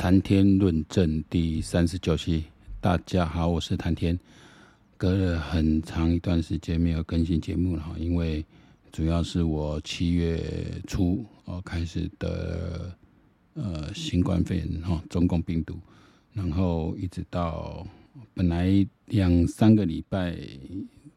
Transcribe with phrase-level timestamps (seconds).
[0.00, 2.44] 谈天论政第三十九期，
[2.80, 4.18] 大家好，我是谈天。
[4.96, 8.42] 隔了很长一段时间没有更新节目了，因为
[8.90, 10.42] 主要是我七月
[10.86, 12.96] 初哦开始的
[13.52, 15.78] 呃新冠肺炎哈中共病毒，
[16.32, 17.86] 然后一直到
[18.32, 18.74] 本来
[19.08, 20.34] 两三个礼拜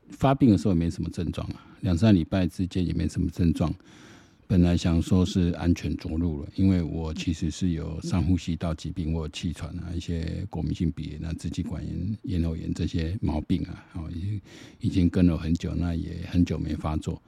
[0.10, 3.74] 发病的时候也没什么症状啊，两三礼拜之间也没什么症状。
[4.54, 14.42] 本来想说是安全着陆了，因为我其实是有上呼吸道疾病，我有气喘啊，一些过敏性鼻炎啊、支气管炎、咽喉炎这些毛病啊，哦，已经
[14.82, 17.20] 已经跟了很久，那也很久没发作。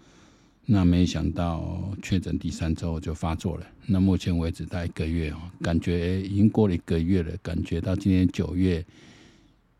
[0.67, 3.66] 那没想到确诊第三周就发作了。
[3.88, 8.85] 那目前为止大概一个月哦，感觉已经过了一个月了，感觉到今天九月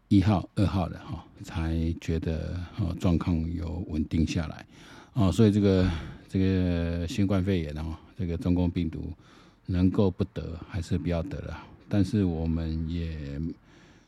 [0.08, 4.66] 一号、二号了哈，才觉得哦状况有稳定下来
[5.16, 5.90] 哦，所以这个。
[6.28, 9.00] 这个新冠肺炎哦，这个中共病毒
[9.68, 11.64] 能够不得还是不要得了。
[11.88, 13.40] 但是我们也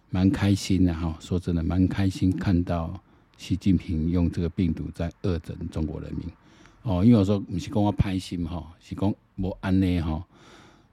[0.09, 3.01] 蛮开心的哈，说真的蛮开心看到
[3.37, 6.27] 习近平用这个病毒在恶整中国人民
[6.81, 7.05] 哦。
[7.05, 10.21] 因为我说不是跟我拍心哈，是讲我安内哈，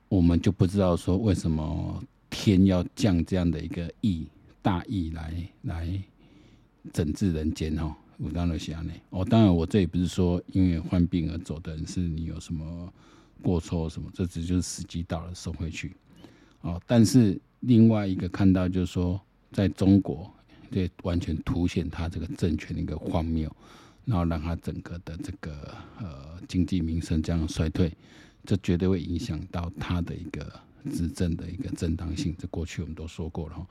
[0.09, 2.01] 我们就不知道说为什么
[2.31, 4.25] 天要降这样的一个义
[4.63, 6.01] 大义来来
[6.93, 7.93] 整治人间哦。
[8.19, 12.93] 我当然想呢，哦，当然我这也不是说因为患病而走的人是你有什么
[13.43, 15.95] 过错什么，这只就是时机到了送回去，
[16.63, 19.21] 哦，但是另外一个看到就是说，
[19.53, 20.33] 在中国，
[20.71, 23.55] 这，完全凸显他这个政权的一个荒谬，
[24.05, 27.93] 然后让他整个的这个呃经济民生这样衰退，
[28.45, 30.53] 这绝对会影响到他的一个
[30.91, 32.35] 执政的一个正当性。
[32.39, 33.67] 这过去我们都说过了哈。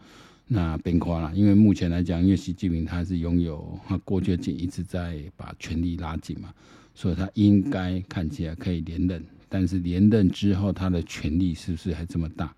[0.47, 6.53] 那变化了，因为目前来讲，因为习近平他是拥有他过去就一直在把权力拉紧嘛，
[6.93, 12.53] 所以他应该看起来可以连任，但是连任之后他的权力是不是还这么大，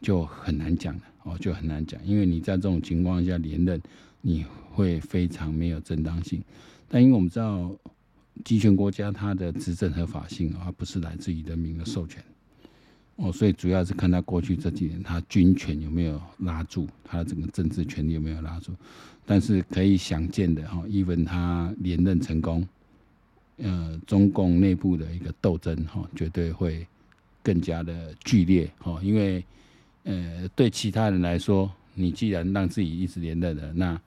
[0.00, 3.80] 就很难讲了哦，就很难讲，因为你在这种情况下连任，
[4.20, 6.42] 你会非常没有正当性。
[6.88, 7.74] 但因为我们知道，
[8.44, 12.22] 集权国家它的执政合法性而不是来自于人民的授权。
[13.16, 18.72] 哦，所以主要是看他过去这几年，他军权有没有拉住，他的整个政治权力有没有拉住。
[19.24, 22.66] 但是可以想见的哈，even 他连任成功，
[23.58, 26.86] 呃，中共内部的一个斗争哈，绝对会
[27.42, 29.00] 更加的剧烈哈。
[29.02, 29.44] 因为
[30.02, 33.98] 呃，对其他人来说，你既然让自己一直连任了，那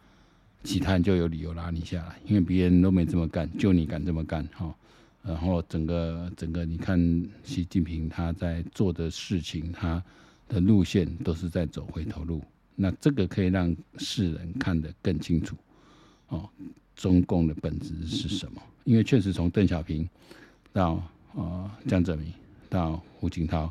[0.63, 4.75] 其他人就有理由拉你下来，因为别人都没这么干，就你敢这么干哈。
[5.27, 6.97] 然后整个整个，你看
[7.43, 10.01] 习近平他在做的事情，他
[10.47, 12.41] 的路线都是在走回头路。
[12.75, 15.57] 那这个可以让世人看得更清楚，
[16.29, 16.49] 哦，
[16.95, 18.61] 中共的本质是什么？
[18.85, 20.07] 因为确实从邓小平
[20.71, 22.31] 到呃江泽民
[22.69, 23.69] 到胡锦涛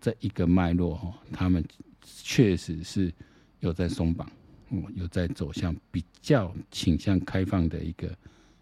[0.00, 1.64] 这一个脉络哦，他们
[2.02, 3.12] 确实是
[3.58, 4.30] 有在松绑，
[4.70, 8.16] 嗯，有在走向比较倾向开放的一个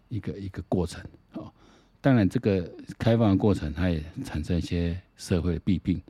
[0.09, 0.99] 一个一个过程，
[1.33, 1.53] 哦。
[2.03, 6.01] 当然，这个开放的过程，它也产生一些社会的弊病，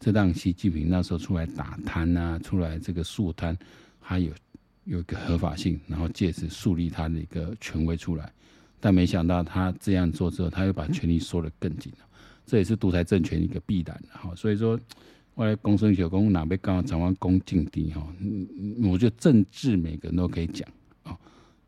[0.00, 3.54] 这让习近平那时候出来打贪啊，出来这个肃贪，
[4.00, 4.32] 还有
[4.84, 8.32] 有一个合法性，然后借此树立他的一个权威出来。
[8.80, 12.06] 但没想到他这样做之后，他又把权力缩得更紧了，
[12.46, 14.34] 这也是独裁政权一个必然哈。
[14.34, 14.80] 所以说，
[15.34, 18.02] 后来公孙小公哪被刚好讲完公敬地哈，
[18.84, 20.66] 我觉得政治每个人都可以讲。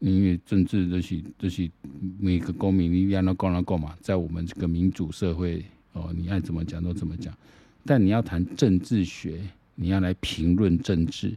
[0.01, 1.71] 因为政治这些这些
[2.19, 7.33] 每个公民你让他讲来讲嘛，在我们这个民主社会哦，你爱怎么讲都怎么讲。
[7.87, 9.41] 但你要谈政治学，
[9.75, 11.37] 你要来评论政治，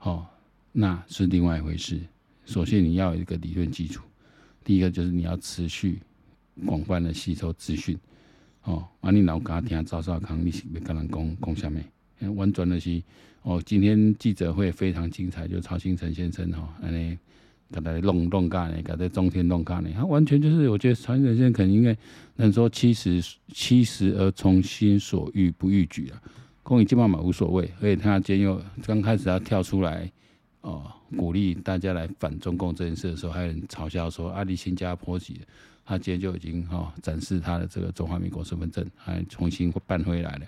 [0.00, 0.26] 哦，
[0.72, 2.00] 那是另外一回事。
[2.44, 4.02] 首先你要有一个理论基础，
[4.62, 5.98] 第一个就是你要持续
[6.66, 7.98] 广泛的吸收资讯，
[8.64, 11.80] 哦，啊你老家听赵少康，你是要跟人讲讲什么？
[12.34, 13.02] 婉转的是
[13.42, 17.16] 哦，今天记者会非常精彩，就曹兴诚先生哈，安尼。
[17.72, 21.96] 给他弄弄干呢，给他中天弄干呢，他完全就是，我觉得曹先生可能因为
[22.36, 26.22] 能说七十七十而从心所欲不逾矩啊，
[26.62, 30.10] 公益基本上无所谓，所以他今天又刚开始要跳出来
[30.62, 35.40] 哦、鼓励大家来反中共这件事的时候，还有人嘲笑说阿里新加坡籍，
[35.84, 40.46] 他今天就已经哈、展示他的这个中华民国身份证，还重新办回来了。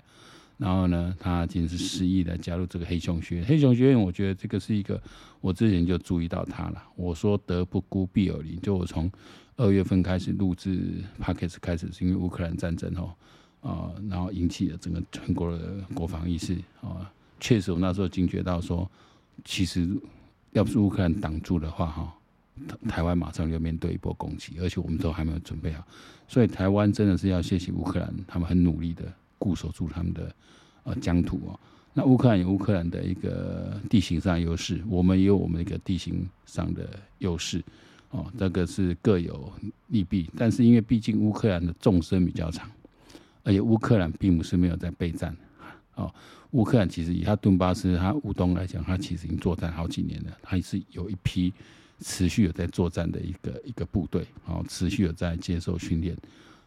[0.59, 3.45] 然后呢，他仅是失意的加入这个黑熊学院。
[3.45, 5.01] 黑熊学院，我觉得这个是一个，
[5.39, 6.83] 我之前就注意到他了。
[6.97, 9.09] 我说德不孤必有邻，就我从
[9.55, 13.15] 二月份开始录制 Podcast 开始，是因为乌克兰战争哦，
[13.61, 17.09] 啊，然后引起了整个全国的国防意识啊。
[17.39, 18.89] 确实，我那时候惊觉到说，
[19.45, 19.89] 其实
[20.51, 22.13] 要不是乌克兰挡住的话，哈，
[22.89, 25.87] 台湾马上就面对一波攻击，而且我们都还没有准备好。
[26.27, 29.03] 所以台湾真的是要谢谢乌克兰，他们很努力的
[29.39, 30.31] 固守住他们的。
[30.83, 31.59] 呃，疆土哦，
[31.93, 37.61] 那乌克兰有乌克兰的一个地形上优势，我们也有我们一个地形上的优势，
[38.11, 39.51] 哦，这个是各有
[39.87, 40.31] 利弊。
[40.37, 42.67] 但是因为毕竟乌克兰的纵深比较长，
[43.43, 45.35] 而且乌克兰并不是没有在备战，
[45.95, 46.11] 哦，
[46.51, 51.53] 乌克兰其实以他顿巴斯、他乌东来讲，他其实已经作战好几年了，他是有一批
[51.99, 56.15] 持续有在作战的一个一个部队，哦，持续有在接受训练，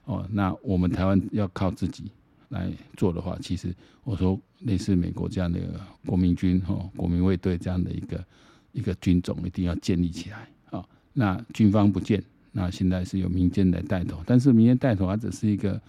[0.04, 2.12] 哦，那我们台湾要靠自己。
[2.52, 5.58] 来做的话，其实我说类似美国这样的
[6.06, 8.24] 国民军哈、国民卫队这样的一个
[8.72, 10.84] 一个军种，一定要建立起来啊。
[11.12, 12.22] 那军方不见，
[12.52, 15.80] 那现在是由民间来带头，但是民间带头它只是一个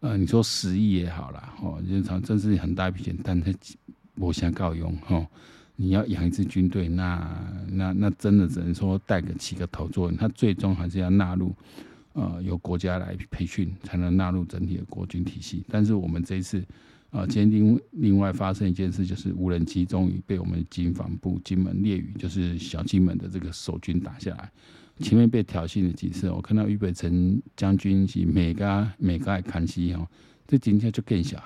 [0.00, 3.52] 呃，你说十亿也好啦，哦，经常真是很大一笔钱，但它
[4.16, 5.24] 我想告用哈。
[5.78, 7.30] 你要养一支军队，那
[7.70, 11.54] 那那真的只能说带个起个头作用，它最终还是要纳入。
[12.16, 15.62] 呃，由国家来培训，才能纳入整体的国军体系。
[15.68, 16.64] 但是我们这一次，
[17.10, 24.50] 呃，今天另外发生一件事，就是无人机终于被我们军防部金门烈屿，就是小金门的这个守军打下来。
[25.00, 30.08] 前面被挑衅了几次，我看到俞北辰将军是每个每个看戏哦，
[30.46, 31.36] 这今天就更小。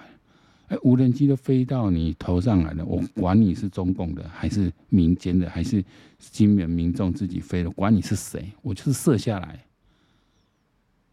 [0.69, 5.85] 哎，无人机都飞到你头上来了，我管你是中共的，还是民间的，还是
[6.21, 9.59] 金门民众自己飞的，管你是谁，我就是射下来。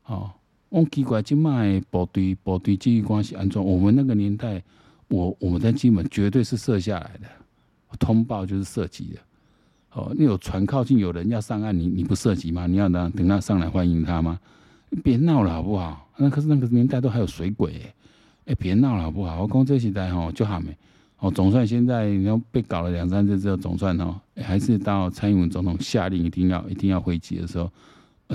[0.07, 0.31] 哦，
[0.69, 3.63] 我奇怪，今麦部队部队机关系安装。
[3.63, 4.63] 我们那个年代，
[5.09, 7.27] 我我们在金门绝对是射下来的，
[7.99, 9.19] 通报就是射击的。
[9.91, 12.67] 哦，你有船靠近，有人要上岸，你你不射击吗？
[12.67, 14.39] 你要等等他上来欢迎他吗？
[15.03, 16.09] 别闹了好不好？
[16.15, 17.93] 那可是那个年代都还有水鬼，
[18.45, 19.41] 哎，别闹了好不好？
[19.41, 20.75] 我讲这时代吼就好没。
[21.19, 27.69] 哦，总算现在你要被搞了两三次之后，总算哦，还是到蔡英文总统下令一定要一定要回击的时候。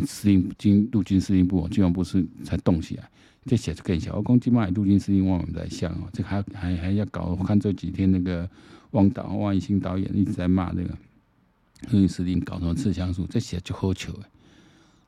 [0.06, 3.11] 司令军陆军司令部、军防部是才动起来，
[3.44, 4.17] 这写就更小。
[4.17, 7.37] 我讲今麦陆军司令我们在想哦，这还还还要搞。
[7.39, 8.49] 我看这几天那个
[8.93, 10.97] 汪导、汪义兴导演一直在骂那个
[11.91, 14.12] 陆军司令搞什么刺枪术，这写就好球。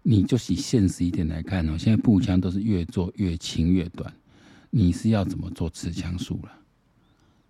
[0.02, 4.12] 你就以现实一点来看哦，现在步枪都是越做越轻越短，
[4.68, 6.52] 你是要怎么做刺枪术了？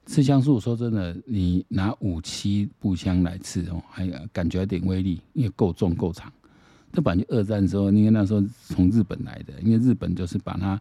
[0.07, 6.33] 刺枪术说真的，你拿五七步枪来刺哦，还感觉有点威力，因为够重够长。
[6.95, 10.81] 这本来二战的时候，因为那时候从日本来的，因为日本就是把它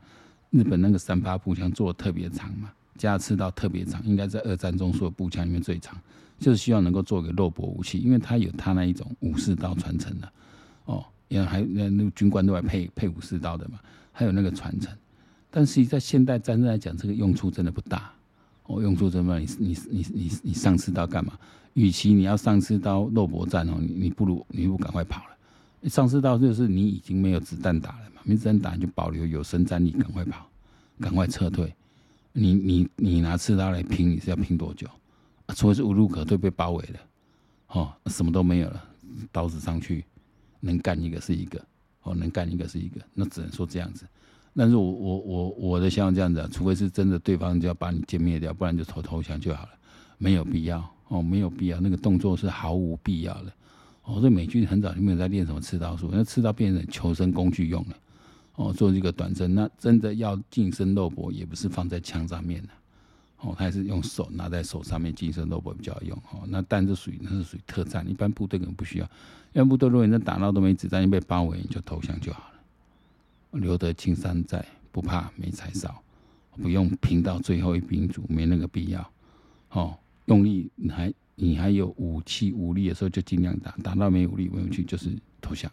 [0.52, 6.00] 日本那个三八步枪做的特别长嘛，加刺刀特别长，应该在二战中所有步枪里面最长，
[6.38, 10.32] 就是希望能够做个肉搏武器，因为它有它那一种武士刀传承的
[10.86, 13.80] 哦，因为还那那军官都还配配武士刀的嘛，
[14.12, 14.96] 还有那个传承。
[15.50, 18.12] 但是在现代战争来讲，这个用处真的不大
[18.68, 19.40] 哦，用处怎么？
[19.40, 21.34] 你你你你你上刺刀干嘛？
[21.74, 25.33] 与其你要上刺刀肉搏战哦，你你不如你不赶快跑了。
[25.90, 30.48] 上刺刀就是你已经没有子弹打了嘛，没子弹打你就保留有生战力，赶快跑，
[31.00, 31.74] 赶快撤退。
[32.32, 34.88] 你你你拿刺刀来拼，你是要拼多久？
[35.46, 37.00] 啊，除非是无路可退，被包围了，
[37.68, 38.84] 哦，什么都没有了，
[39.32, 40.04] 刀子上去，
[40.62, 41.64] 能干一个是一个，
[42.04, 44.06] 哦，能干一个是一个，那只能说这样子。
[44.56, 49.70] 但是我我我我的想法这样子啊，除非是真的对方就要把你歼灭掉，不然就投投降就好了，
[50.18, 53.54] 没有必要哦，没有必要，那个动作是毫无必要的。
[54.04, 57.98] 哦，这美军很早就没有在练什么刺刀术，那刺刀变成求生工具用了。
[58.56, 62.70] 哦，做这个短针，那真的要近身肉搏，也不是放在枪上面的。
[63.40, 66.18] 哦，他还是用手拿在手上面近身肉搏比较用。
[66.32, 69.06] 哦，那但是属于那是属于特战，一般部队可能不需要。
[69.54, 73.60] 一般部队如果你打到都没子弹，你被包围，你就投降就好了。
[73.60, 76.04] 留得青山在，不怕没柴烧，
[76.62, 79.10] 不用拼到最后一兵卒，没那个必要。
[79.70, 81.14] 哦，用力你还。
[81.36, 85.10] 你还有武器武力的时候，就尽量打，打到没武力、没有去就是
[85.42, 85.72] 投降，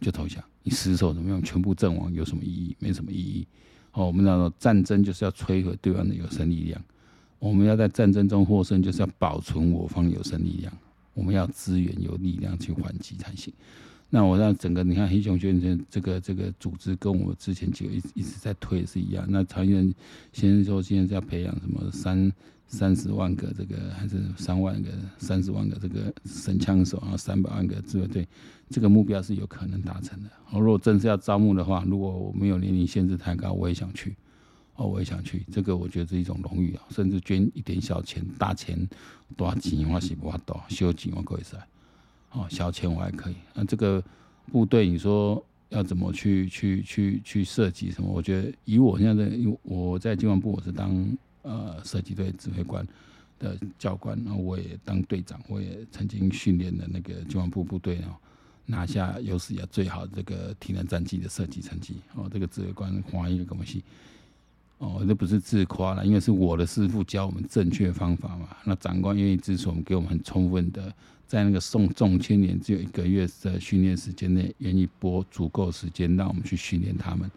[0.00, 0.42] 就投降。
[0.62, 1.42] 你死守怎么样？
[1.42, 2.76] 全部阵亡有什么意义？
[2.78, 3.46] 没什么意义。
[3.92, 6.82] 哦，我们讲到战争就是要摧毁对方的有生力量，
[7.38, 10.72] 我们要在战争中获胜，就是要保存我方有生力量。
[11.14, 13.54] 我们要资源有力量去还击才行。
[14.14, 19.26] 那我让整个你看黑熊学院这个这个组织跟我之前就一一直在推是一样。
[19.28, 19.92] 那曹院
[20.32, 22.32] 先说现在是要培养什么三。
[22.66, 28.26] 三十万个这个还是三万个、三十万个这个神枪手，然后三百万个自卫队，
[28.70, 30.30] 这个目标是有可能达成的。
[30.50, 34.16] 哦，如果真是要招募的话，如果我没有年龄限制太高，我也想去。
[34.76, 35.44] 哦，我也想去。
[35.52, 38.88] 这个我觉得是一种荣誉啊，甚至捐一点小钱，大钱
[39.36, 41.56] 多少钱我是不怕多，小钱我可以塞。
[42.34, 43.34] 哦，小钱我还可以。
[43.54, 44.00] 那这个
[44.52, 48.08] 部队，你说要怎么去去去去设计什么？
[48.08, 51.16] 我觉得以我现在的，我在机关部我是当。
[51.46, 52.88] 呃，射击队指挥官
[53.38, 58.16] 的教官，然后我也当队长，我也曾经训练的那个机关部部队哦，
[58.64, 62.30] 拿下有史以来最好这个体能战绩的射击成绩哦。
[62.32, 63.84] 这个指挥官花一个东西？
[64.84, 68.48] 哦，这不是自夸了，因为是我的师傅教我们正确方法嘛。
[68.64, 70.92] 那长官愿意支持我们，给我们很充分的，
[71.26, 77.30] 在那个送重千年只有一个月的训练时间内，愿意拨足够时间让我们去训练他们。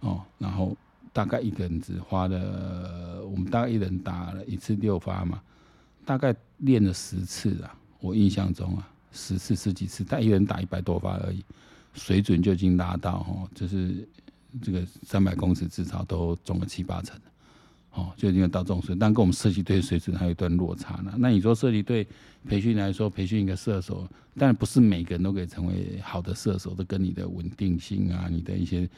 [0.00, 0.76] 哦，然后
[1.12, 5.40] 大概一个人只花了，我们大概一人打了一次六发嘛，
[6.04, 11.44] 大概练了十次啊，我印象中啊，十次十几次，但一人打一百多发而已，
[11.94, 14.04] 水准就已经达到哦，就是。
[14.60, 17.18] 这个三百公尺至少都中了七八成，
[17.92, 21.14] 哦，就已经到这种水，但跟我们射击队水准还有一段落差呢。
[21.18, 22.06] 那你说射击队
[22.46, 24.06] 培训来说，培训一个射手，
[24.36, 28.88] 但不是每个人都可以成为好的射手，都跟你的稳定性啊、你的一些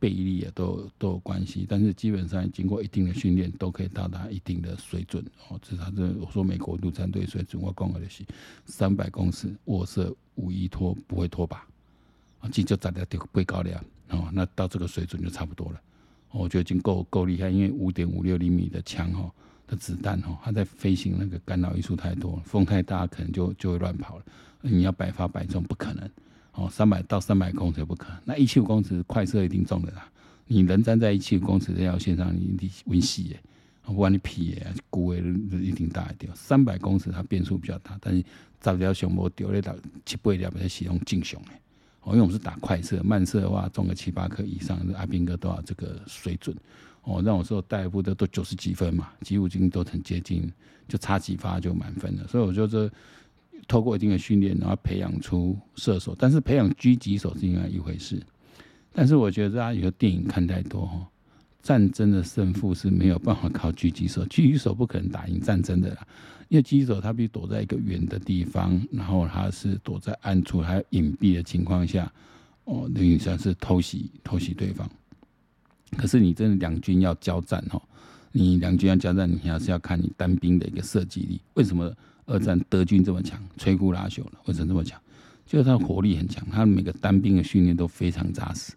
[0.00, 1.66] 臂力啊都都有关系。
[1.68, 5.24] 但是基本上经过一定的训练，都可以到达一定的水准。
[5.48, 8.24] 哦，至少这我说美国陆战队水准，我讲的是
[8.64, 11.56] 三百公尺卧射无依托，不会脱靶，
[12.40, 13.84] 啊，这就站在就不高了。
[14.10, 15.80] 哦，那到这个水准就差不多了，
[16.30, 19.30] 哦我觉得已经够够厉害，因为五点五六厘米的枪哦
[19.66, 24.24] 的子弹哦，它在飞行那个干扰因素太多，风太大可能就就会乱跑了。
[24.60, 26.10] 你要百发百中不可能，
[26.52, 30.10] 哦，三百到三百公尺不可能，那一七五公尺快射一定中的啦。
[30.46, 33.40] 你人站在一七五公尺这条线上，你你温习耶，
[33.82, 35.22] 不管你皮耶，估诶
[35.52, 36.32] 一定大一点。
[36.34, 38.24] 三百公尺它变数比较大，但是
[38.58, 41.40] 早条熊猫丢了到七八条，不是使用正常
[42.10, 46.56] 因为我们是打快射，慢射的话中个七八颗以上，阿兵哥都要这个水准。
[47.04, 50.52] 哦，让我说带一部的都九十几分嘛，几乎已经都很接近，
[50.86, 52.26] 就差几发就满分了。
[52.26, 52.90] 所以我觉得，
[53.66, 58.20] 透过一定的训练，然后培养出射手，但是培养狙击手是另外一回事。
[58.92, 61.08] 但是我觉得大家有电影看太多哈，
[61.62, 66.06] 战争的胜负是没有办法靠狙击手， 狙击手不可能打赢战争的啦。
[66.48, 72.10] 因为狙击手他必须躲在一个远的地方，然后他是躲在暗处还隐蔽的情况下，
[72.64, 74.88] 哦，等于算是偷袭偷袭对方。
[75.96, 77.82] 可是你真的两军要交战哦，
[78.32, 81.40] 你两军要交战，你还是要看你单兵的一个射击力。
[81.54, 81.92] 为什么
[82.26, 83.38] 二战德军这么强？
[83.58, 84.98] 摧枯拉朽了，为什么这么强？
[85.44, 88.72] 就是他火力很强，他每个单兵的训练都非常扎实，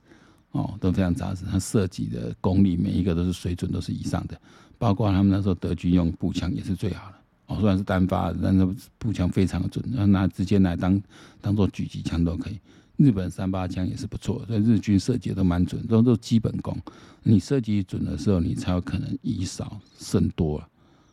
[0.51, 1.45] 哦，都非常扎实。
[1.45, 4.39] 他设计的功力每一个都是水准都是以上的，
[4.77, 7.17] 包括他们那时候德军用步枪也是最好的。
[7.47, 8.65] 哦虽然是单发，但是
[8.97, 11.01] 步枪非常的准，那拿直接来当
[11.41, 12.59] 当做狙击枪都可以。
[12.97, 16.77] 日本三八枪也是不错，所以日军射击都蛮准，都都基本功。
[17.23, 20.67] 你设计准的时候，你才有可能以少胜多了。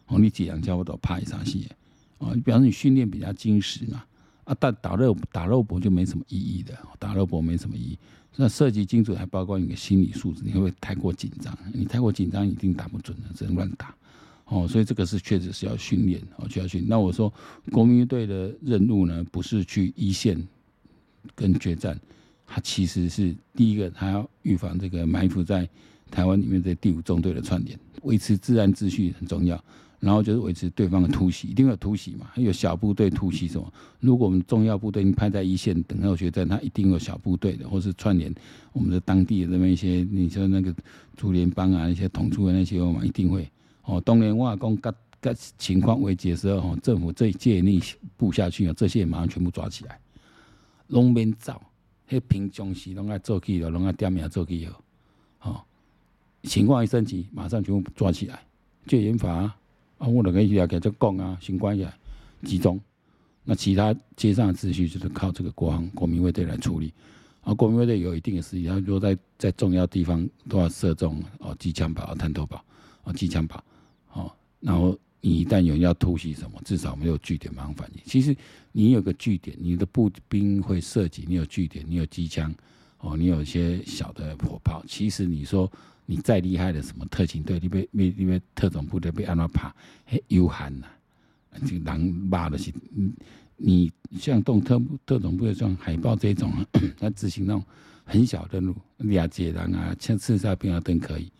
[0.06, 1.66] 哦，你几两枪我都怕一场戏。
[2.18, 4.04] 哦，你比方说你训练比较精实嘛，
[4.44, 7.98] 啊，但打肉打肉搏就没什么意义的，打肉搏没什么意义。
[8.40, 11.58] 那涉及精准还包括你的心理素质，你会不会太过紧张？
[11.74, 13.92] 你太过紧张，一定打不准的，只能乱打。
[14.44, 16.86] 哦，所以这个是确实是要训练哦，需要训。
[16.86, 17.32] 那我说，
[17.72, 20.40] 国民队的任务呢，不是去一线
[21.34, 21.98] 跟决战，
[22.46, 25.68] 它其实是第一个，它要预防这个埋伏在
[26.08, 29.62] 台湾里面的第五纵队的串联，维持治安秩序很重要。
[30.00, 33.72] 然后就是维持对方的突袭，一定要有突袭嘛，还有小部队突袭什么？
[34.00, 38.32] 如果我们重要部队你派在一线等候决战，他一定有小部队的，或是串联
[38.72, 40.72] 我们的当地的这么一些，你说那个
[41.16, 43.50] 竹联帮啊，那些统出的那些，我们一定会。
[43.82, 47.82] 哦，当年我讲各各情况危急的时候，政府这一届你
[48.16, 49.98] 布下去，这些马上全部抓起来，
[50.88, 51.60] 拢免走，
[52.08, 54.80] 迄平常时拢爱做起了，拢爱点名做起了，
[55.42, 55.60] 哦，
[56.44, 58.40] 情况一升级，马上全部抓起来，
[58.86, 59.52] 戒严法，
[59.98, 61.92] 啊我就可以来给这讲啊，新关起来
[62.44, 62.80] 集中，
[63.44, 66.92] 那其他街上的秩序就是靠这个国防国民卫队来处理，
[67.42, 72.64] 啊，国民卫队有一定的实力，他如果在在重要地方都要射中哦，机枪堡、探头堡、
[73.04, 73.62] 哦，机枪堡。
[74.12, 78.00] 哦，然后你一旦有人要突袭什么，至少没有据点马上反应。
[78.04, 78.34] 其实
[78.72, 82.52] 你有个据点，你的步兵会射击，你有据点，你有机枪，
[83.00, 84.82] 哦，你有一些小的火炮。
[84.88, 85.70] 其实你说
[86.10, 89.70] 你再厉害的什么特勤队，你被被因为特种部队被按怎爬，
[90.06, 90.86] 很悠闲呐，
[91.66, 92.72] 这狼骂的是
[93.56, 96.50] 你，你像动特特种部队像海豹这种，
[96.98, 97.62] 他执行那种
[98.04, 101.30] 很小的路，俩解人啊，像刺杀兵啊，都可以。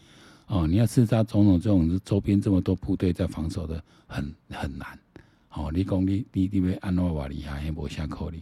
[0.49, 4.99] 哦，你要刺杀总统这种周边这么多部队在防守的，很很难。
[5.51, 8.39] 哦，你讲你你你被安怎话厉害，还无啥可能。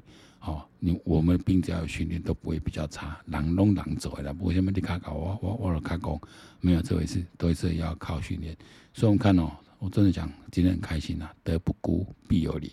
[0.47, 6.21] 哦，你我们兵只要有训练都不会比较差，人拢人做的啦，为什么你卡搞我我我卡讲，
[6.61, 8.57] 没有这回事，都是要靠训练。
[8.95, 12.71] 所以我们看哦，我真的讲今天很开心呐，德不孤必有邻。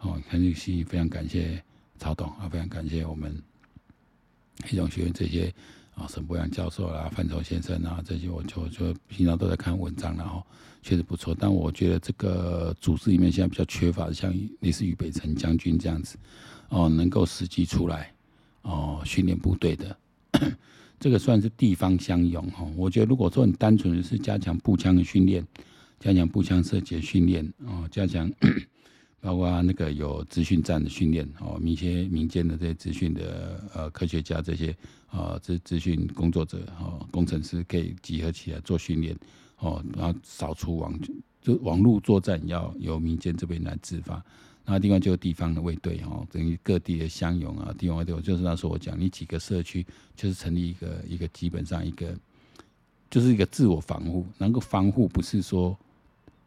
[0.00, 1.62] 哦，很开心，非常感谢
[1.98, 3.40] 曹董啊，非常感谢我们
[4.64, 5.54] 黑熊学院这些。
[5.94, 10.46] 啊，沈博洋教授啦，范崇先生啊，这些我就就平常都在看文章，然后
[10.80, 11.34] 确实不错。
[11.36, 16.16] 但我觉得这个组织里面现在比较缺乏，像类似于北辰将军这样子，
[16.68, 18.12] 哦，能够实际出来，
[18.62, 19.96] 哦，训练部队的，
[21.00, 22.66] 这个算是地方相拥哈。
[22.76, 25.46] 我觉得如果说你单纯的是加强步枪的训练，
[25.98, 28.30] 加强步枪射击训练哦，加强
[29.20, 34.76] 包括那个有资讯站的训练哦，一些民间的这些资讯的呃科学家这些
[35.08, 39.16] 啊资资讯工作者哦工程师可以集合起来做训练
[39.58, 40.96] 哦，然后扫除网
[41.40, 44.22] 就网络作战要由民间这边来自发。
[44.70, 49.84] 那地方就是地方的卫队哦，等于各地的乡勇啊，地方卫队，就是那时候我讲，你几个社区
[50.14, 52.14] 就是成立一个一个基本上一个，
[53.10, 55.74] 就是一个自我防护，能够防护不是说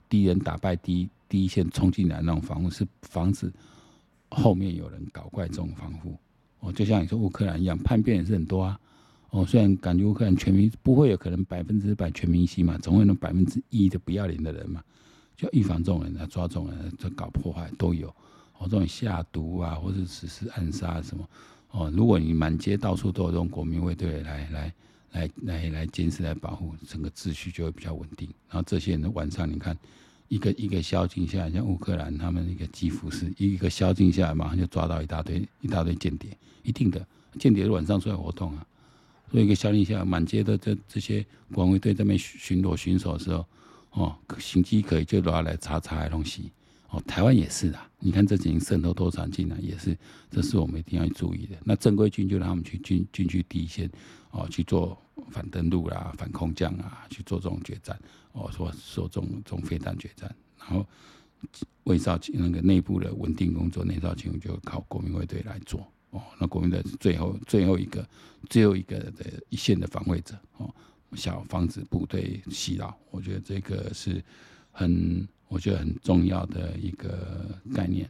[0.07, 3.51] 敌人打败第一第一线冲进来那种防护，是防止
[4.29, 6.15] 后面有人搞怪这种防护。
[6.59, 8.79] 哦，就像你说乌克兰一样，叛变也是很多啊。
[9.31, 14.83] 哦，虽然感觉乌克兰全民不会有可能百分之百全明星嘛，总会有那百分之一的不要脸的人嘛。
[15.41, 18.07] 就预防这种人来抓这种人，就搞破坏都有。
[18.59, 21.27] 哦，这种下毒啊，或者实施暗杀什么。
[21.71, 24.73] 哦，如果你满街到处都有这种国民卫队来来
[25.13, 28.29] 来来来监视来保护，整个秩序就会比较稳定。
[28.51, 29.75] 然后这些人晚上你看，
[30.27, 37.03] 一个一个宵禁下来，像乌克兰他们一个基辅是一个宵禁下来，马上就抓到一大堆一大堆间谍，一定的
[37.39, 38.63] 间谍晚上出来活动啊。
[39.31, 43.43] 所以一个宵禁下来，满街的这这些国民卫队在那边巡逻巡守的时候。
[43.91, 46.51] 哦，行迹可以就拿来查查的东西。
[46.89, 47.79] 哦，台湾也是的。
[47.99, 49.97] 你看这几年渗透多少进来，也是，
[50.29, 51.55] 这是我们一定要注意的。
[51.63, 53.89] 那正规军就让他们去军军区第一线，
[54.31, 57.97] 哦，去做反登陆啦、反空降啊，去做这种决战。
[58.33, 60.33] 哦，说说这种这种飞弹决战。
[60.59, 60.85] 然后
[61.85, 65.85] 卫少那个内部的稳定工作，内少勤就靠国民卫队来做。
[66.09, 68.05] 哦，那国民的最后最后一个
[68.49, 70.37] 最后一个的一线的防卫者。
[70.57, 70.73] 哦。
[71.13, 74.23] 小房子部队洗脑，我觉得这个是
[74.71, 78.09] 很，我觉得很重要的一个概念。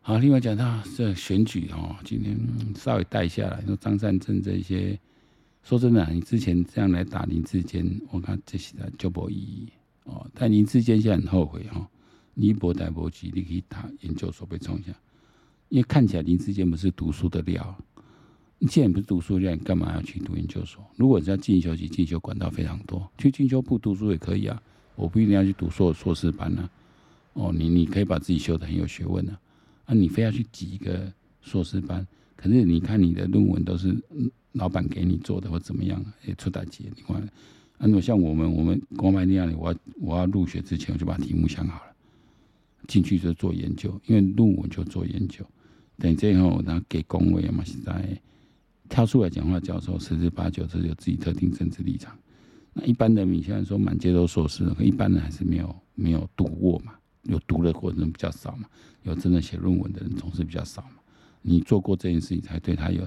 [0.00, 2.38] 好，另外讲到这选举哦，今天
[2.76, 4.98] 稍微带下来，说张善政这些，
[5.62, 9.68] 说真的，你之前这样来打林志坚，我看这些就没意义
[10.04, 10.30] 哦。
[10.34, 11.86] 但林志坚现在很后悔哦，
[12.34, 14.92] 你一博带博机，你可以打研究所被冲下，
[15.70, 17.76] 因为看起来林志坚不是读书的料。
[18.58, 20.82] 你既然不是读书，你干嘛要去读研究所？
[20.96, 24.62] 如果你要进修，去进修管道非常多，去进修部读书也可以啊。
[24.94, 26.70] 我不一定要去读硕硕士班啊。
[27.34, 29.38] 哦，你你可以把自己修的很有学问啊。
[29.86, 31.12] 啊，你非要去挤一个
[31.42, 33.94] 硕士班，可是你看你的论文都是
[34.52, 36.84] 老板给你做的或怎么样，也出大结。
[36.94, 37.16] 你看，
[37.78, 41.92] 啊，如像我们我们国外那样的，我要我要入学之前我就把题目想好了，
[42.86, 45.44] 进去就做研究，因为论文就做研究。
[45.98, 48.18] 等最后然后给工位嘛，现在。
[48.88, 52.16] 跳出来讲话，教授十之八九是有自己特定政治立场。
[52.74, 56.92] 那一般的，你现在说满街都硕士，一般人还是没有没有读过嘛，
[57.22, 58.68] 有读的过程比较少嘛，
[59.04, 60.96] 有真的写论文的人总是比较少嘛。
[61.40, 63.02] 你做过这件事情，才对他有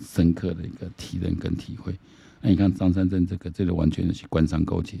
[0.00, 1.94] 深刻的一个体认跟体会。
[2.40, 4.98] 那你看张三镇这个，这个完全是官商勾结，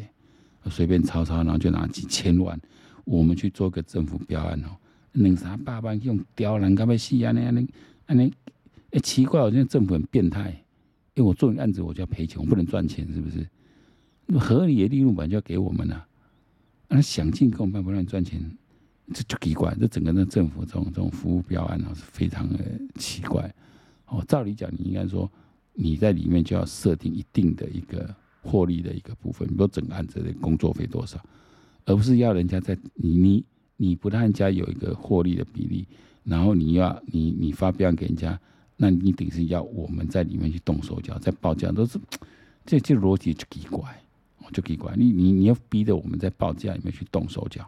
[0.68, 2.60] 随便抄抄，然后就拿几千万，
[3.04, 4.76] 我们去做个政府标案哦，
[5.12, 7.32] 两三百万用刁难，干嘛死啊？
[7.32, 7.66] 那那
[8.08, 8.30] 那那。
[8.90, 10.62] 哎，奇怪，我现在政府很变态。
[11.14, 13.48] 因为我做你案子，我就要赔钱，我不能赚钱，是不是？
[14.26, 16.06] 那合理的利润本来就要给我们啊。
[16.88, 18.38] 那想尽各种办法让你赚钱，
[19.14, 19.74] 这就奇怪。
[19.80, 22.58] 这整个那政府这种这种服务标案啊，是非常的
[22.96, 23.50] 奇怪。
[24.08, 25.26] 哦，照理讲，你应该说
[25.72, 31.18] 你在里面就要设定一定的一个获利的一个部分，比如整个案子的工作费多少，
[31.86, 33.44] 而不是要人家在你你
[33.78, 35.88] 你不让人家有一个获利的比例，
[36.24, 38.38] 然后你要你你发标给人家。
[38.78, 41.98] 那你等于是要我们在里面去动手脚，在报价都是，
[42.66, 44.02] 这这逻辑就奇怪，
[44.52, 44.94] 就奇怪。
[44.96, 47.66] 你你你要逼着我们在报价里面去动手脚，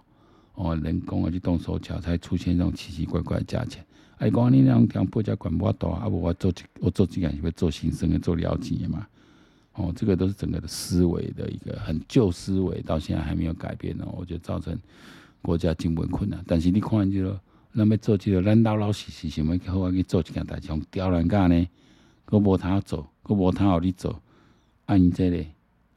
[0.52, 3.82] 哦，人工啊去动手脚，才出现这种奇奇怪怪的价钱。
[4.18, 6.10] 哎，讲你那样讲报价管不多啊？
[6.10, 9.06] 不，我做我做这个是不是做新生的做了解嘛？
[9.72, 14.14] 哦，这个都是整个的思维的一个很旧思维，到现在还没有改变哦。
[14.18, 14.78] 我觉得造成
[15.40, 16.44] 国家经营困难。
[16.46, 17.40] 但是你看就说。
[17.78, 21.68] 那么做这个，咱老老实实想要好好去做一件代志，刁难干呢？
[22.24, 24.20] 搁无通做，搁无通好你做。
[24.86, 25.44] 按这个，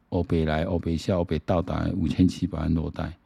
[0.10, 3.18] 欧北来，欧北下，欧北到达五千七百万落袋，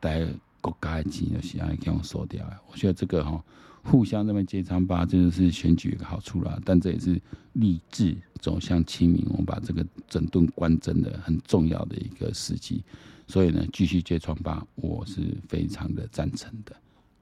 [0.00, 0.26] 带
[0.60, 2.44] 国家的钱就是安尼给我收掉。
[2.72, 3.40] 我觉得这个哈，
[3.84, 6.60] 互相那么揭穿吧，这就是选举一个好处啦。
[6.64, 12.82] 但这也是立志走向清明，我们把这个整顿官真的很重要的一个时机。
[13.28, 16.74] 所以呢，继续揭穿吧，我是非常的赞成的。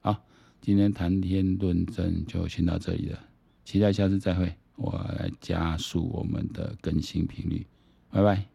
[0.03, 0.21] 好，
[0.59, 3.17] 今天谈天论证就先到这里了，
[3.63, 4.53] 期待下次再会。
[4.75, 7.65] 我来加速我们的更新频率，
[8.11, 8.52] 拜拜。